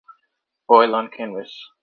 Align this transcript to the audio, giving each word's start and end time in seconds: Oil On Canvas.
Oil 0.77 0.95
On 1.01 1.09
Canvas. 1.17 1.55